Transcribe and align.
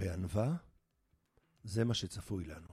בענווה, 0.00 0.56
זה 1.62 1.84
מה 1.84 1.94
שצפוי 1.94 2.44
לנו. 2.44 2.68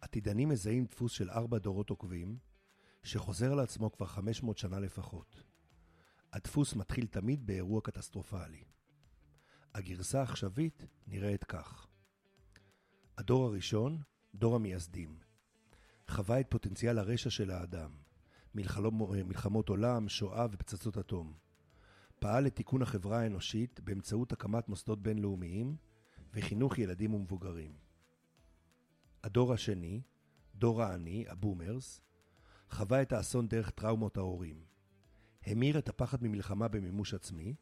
עתידנים 0.00 0.48
מזהים 0.48 0.84
דפוס 0.84 1.12
של 1.12 1.30
ארבע 1.30 1.58
דורות 1.58 1.90
עוקבים, 1.90 2.38
שחוזר 3.02 3.52
על 3.52 3.60
עצמו 3.60 3.92
כבר 3.92 4.06
500 4.06 4.58
שנה 4.58 4.78
לפחות. 4.78 5.42
הדפוס 6.32 6.74
מתחיל 6.74 7.06
תמיד 7.06 7.46
באירוע 7.46 7.80
קטסטרופלי. 7.80 8.64
הגרסה 9.74 10.20
העכשווית 10.20 10.86
נראית 11.06 11.44
כך: 11.44 11.86
הדור 13.18 13.46
הראשון, 13.46 14.02
דור 14.34 14.56
המייסדים, 14.56 15.18
חווה 16.10 16.40
את 16.40 16.46
פוטנציאל 16.50 16.98
הרשע 16.98 17.30
של 17.30 17.50
האדם, 17.50 17.96
מלחמות 18.54 19.68
עולם, 19.68 20.08
שואה 20.08 20.46
ופצצות 20.50 20.98
אטום. 20.98 21.45
פעל 22.26 22.44
לתיקון 22.44 22.82
החברה 22.82 23.20
האנושית 23.20 23.80
באמצעות 23.80 24.32
הקמת 24.32 24.68
מוסדות 24.68 25.02
בינלאומיים 25.02 25.76
וחינוך 26.34 26.78
ילדים 26.78 27.14
ומבוגרים. 27.14 27.76
הדור 29.24 29.52
השני, 29.52 30.02
דור 30.54 30.82
העני, 30.82 31.24
הבומרס, 31.28 32.00
חווה 32.70 33.02
את 33.02 33.12
האסון 33.12 33.48
דרך 33.48 33.70
טראומות 33.70 34.16
ההורים. 34.16 34.64
המיר 35.42 35.78
את 35.78 35.88
הפחד 35.88 36.22
ממלחמה 36.22 36.68
במימוש 36.68 37.14
עצמי, 37.14 37.54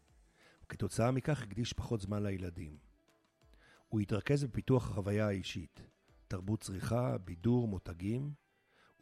וכתוצאה 0.64 1.10
מכך 1.10 1.42
הקדיש 1.42 1.72
פחות 1.72 2.00
זמן 2.00 2.22
לילדים. 2.22 2.78
הוא 3.88 4.00
התרכז 4.00 4.44
בפיתוח 4.44 4.90
החוויה 4.90 5.26
האישית, 5.26 5.80
תרבות 6.28 6.60
צריכה, 6.60 7.18
בידור, 7.18 7.68
מותגים 7.68 8.32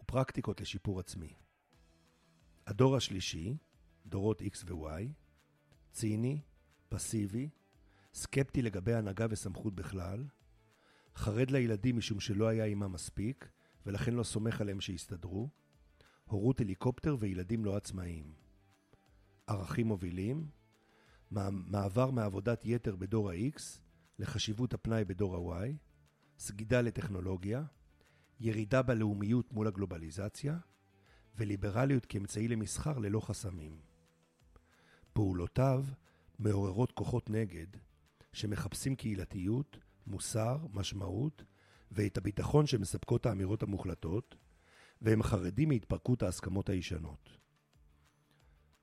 ופרקטיקות 0.00 0.60
לשיפור 0.60 1.00
עצמי. 1.00 1.34
הדור 2.66 2.96
השלישי, 2.96 3.56
דורות 4.06 4.42
X 4.42 4.64
ו-Y, 4.66 5.21
ציני, 5.92 6.40
פסיבי, 6.88 7.50
סקפטי 8.14 8.62
לגבי 8.62 8.94
הנהגה 8.94 9.26
וסמכות 9.30 9.74
בכלל, 9.74 10.24
חרד 11.16 11.50
לילדים 11.50 11.96
משום 11.96 12.20
שלא 12.20 12.48
היה 12.48 12.64
עימם 12.64 12.92
מספיק, 12.92 13.48
ולכן 13.86 14.14
לא 14.14 14.22
סומך 14.22 14.60
עליהם 14.60 14.80
שיסתדרו, 14.80 15.48
הורות 16.24 16.60
הליקופטר 16.60 17.16
וילדים 17.18 17.64
לא 17.64 17.76
עצמאיים. 17.76 18.32
ערכים 19.46 19.86
מובילים, 19.86 20.50
מעבר 21.30 22.10
מעבודת 22.10 22.64
יתר 22.64 22.96
בדור 22.96 23.30
ה-X 23.30 23.62
לחשיבות 24.18 24.74
הפנאי 24.74 25.04
בדור 25.04 25.54
ה-Y, 25.54 25.68
סגידה 26.38 26.80
לטכנולוגיה, 26.80 27.64
ירידה 28.40 28.82
בלאומיות 28.82 29.52
מול 29.52 29.66
הגלובליזציה, 29.66 30.58
וליברליות 31.36 32.06
כאמצעי 32.06 32.48
למסחר 32.48 32.98
ללא 32.98 33.20
חסמים. 33.20 33.91
פעולותיו 35.12 35.84
מעוררות 36.38 36.92
כוחות 36.92 37.30
נגד, 37.30 37.66
שמחפשים 38.32 38.96
קהילתיות, 38.96 39.78
מוסר, 40.06 40.58
משמעות, 40.72 41.44
ואת 41.90 42.18
הביטחון 42.18 42.66
שמספקות 42.66 43.26
האמירות 43.26 43.62
המוחלטות, 43.62 44.36
והם 45.02 45.22
חרדים 45.22 45.68
מהתפרקות 45.68 46.22
ההסכמות 46.22 46.68
הישנות. 46.68 47.38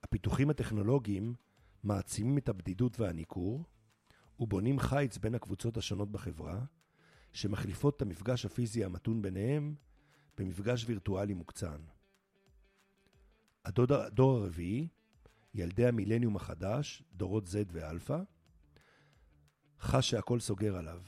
הפיתוחים 0.03 0.49
הטכנולוגיים 0.49 1.33
מעצימים 1.83 2.37
את 2.37 2.49
הבדידות 2.49 2.99
והניכור, 2.99 3.65
ובונים 4.39 4.79
חיץ 4.79 5.17
בין 5.17 5.35
הקבוצות 5.35 5.77
השונות 5.77 6.11
בחברה, 6.11 6.65
שמחליפות 7.33 7.95
את 7.95 8.01
המפגש 8.01 8.45
הפיזי 8.45 8.85
המתון 8.85 9.21
ביניהם 9.21 9.75
במפגש 10.37 10.85
וירטואלי 10.87 11.33
מוקצן. 11.33 11.81
הדור, 13.65 14.37
הרביעי, 14.37 14.87
ילדי 15.53 15.85
המילניום 15.87 16.35
החדש, 16.35 17.03
דורות 17.13 17.47
Z 17.47 17.55
ואלפא, 17.71 18.21
חש 19.79 20.09
שהכל 20.09 20.39
סוגר 20.39 20.77
עליו. 20.77 21.01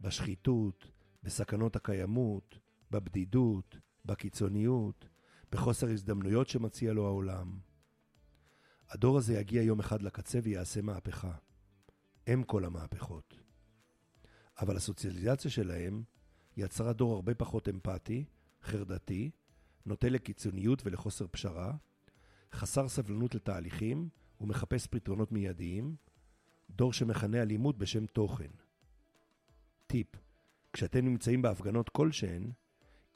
בשחיתות, 0.00 0.90
בסכנות 1.22 1.76
הקיימות, 1.76 2.58
בבדידות, 2.90 3.76
בקיצוניות, 4.04 5.08
בחוסר 5.52 5.88
הזדמנויות 5.88 6.48
שמציע 6.48 6.92
לו 6.92 7.06
העולם. 7.06 7.58
הדור 8.88 9.18
הזה 9.18 9.34
יגיע 9.34 9.62
יום 9.62 9.80
אחד 9.80 10.02
לקצה 10.02 10.38
ויעשה 10.42 10.82
מהפכה. 10.82 11.32
הם 12.26 12.42
כל 12.42 12.64
המהפכות. 12.64 13.34
אבל 14.60 14.76
הסוציאליזציה 14.76 15.50
שלהם 15.50 16.02
יצרה 16.56 16.92
דור 16.92 17.14
הרבה 17.14 17.34
פחות 17.34 17.68
אמפתי, 17.68 18.24
חרדתי, 18.62 19.30
נוטה 19.86 20.08
לקיצוניות 20.08 20.82
ולחוסר 20.84 21.26
פשרה, 21.30 21.76
חסר 22.54 22.88
סבלנות 22.88 23.34
לתהליכים 23.34 24.08
ומחפש 24.40 24.86
פתרונות 24.86 25.32
מיידיים, 25.32 25.96
דור 26.70 26.92
שמכנה 26.92 27.42
אלימות 27.42 27.78
בשם 27.78 28.06
תוכן. 28.06 28.50
טיפ, 29.86 30.06
כשאתם 30.72 31.04
נמצאים 31.04 31.42
בהפגנות 31.42 31.88
כלשהן, 31.88 32.50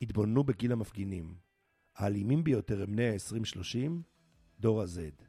התבוננו 0.03 0.45
בגיל 0.45 0.73
המפגינים. 0.73 1.35
האלימים 1.97 2.45
ביותר 2.45 2.83
הם 2.83 2.93
בני 2.93 3.09
ה-20-30, 3.09 3.91
דור 4.61 4.83
ה-Z. 4.83 5.25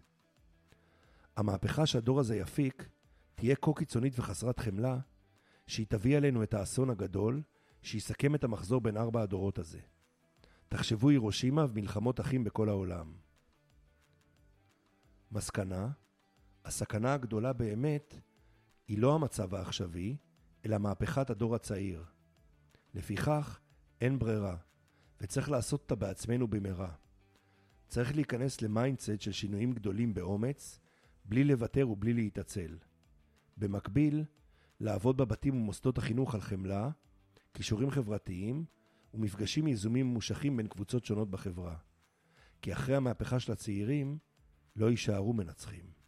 המהפכה 1.37 1.85
שהדור 1.85 2.19
הזה 2.19 2.35
יפיק 2.35 2.89
תהיה 3.35 3.55
כה 3.55 3.71
קיצונית 3.75 4.19
וחסרת 4.19 4.59
חמלה, 4.59 4.99
שהיא 5.67 5.85
תביא 5.89 6.17
עלינו 6.17 6.43
את 6.43 6.53
האסון 6.53 6.89
הגדול 6.89 7.41
שיסכם 7.81 8.35
את 8.35 8.43
המחזור 8.43 8.81
בין 8.81 8.97
ארבע 8.97 9.21
הדורות 9.21 9.59
הזה. 9.59 9.79
תחשבו 10.69 11.09
הירושימה 11.09 11.65
ומלחמות 11.69 12.19
אחים 12.19 12.43
בכל 12.43 12.69
העולם. 12.69 13.13
מסקנה, 15.31 15.89
הסכנה 16.65 17.13
הגדולה 17.13 17.53
באמת 17.53 18.13
היא 18.87 18.97
לא 18.97 19.15
המצב 19.15 19.55
העכשווי, 19.55 20.17
אלא 20.65 20.77
מהפכת 20.77 21.29
הדור 21.29 21.55
הצעיר. 21.55 22.05
לפיכך, 22.93 23.59
אין 24.01 24.19
ברירה, 24.19 24.57
וצריך 25.21 25.49
לעשות 25.49 25.81
אותה 25.81 25.95
בעצמנו 25.95 26.47
במהרה. 26.47 26.91
צריך 27.87 28.15
להיכנס 28.15 28.61
ל 28.61 28.69
mindset 28.69 29.21
של 29.21 29.31
שינויים 29.31 29.71
גדולים 29.71 30.13
באומץ, 30.13 30.79
בלי 31.25 31.43
לוותר 31.43 31.89
ובלי 31.89 32.13
להתעצל. 32.13 32.77
במקביל, 33.57 34.23
לעבוד 34.79 35.17
בבתים 35.17 35.55
ומוסדות 35.55 35.97
החינוך 35.97 36.35
על 36.35 36.41
חמלה, 36.41 36.89
כישורים 37.53 37.91
חברתיים 37.91 38.65
ומפגשים 39.13 39.67
יזומים 39.67 40.11
ממושכים 40.11 40.57
בין 40.57 40.67
קבוצות 40.67 41.05
שונות 41.05 41.31
בחברה. 41.31 41.75
כי 42.61 42.73
אחרי 42.73 42.95
המהפכה 42.95 43.39
של 43.39 43.51
הצעירים, 43.51 44.17
לא 44.79 44.89
יישארו 44.89 45.33
מנצחים. 45.33 45.98